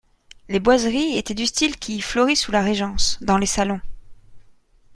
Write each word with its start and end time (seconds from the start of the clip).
Les 0.49 0.59
boiseries 0.59 1.15
étaient 1.19 1.35
du 1.35 1.45
style 1.45 1.77
qui 1.77 2.01
florit 2.01 2.35
sous 2.35 2.51
la 2.51 2.63
Régence, 2.63 3.19
dans 3.21 3.37
les 3.37 3.45
salons. 3.45 3.81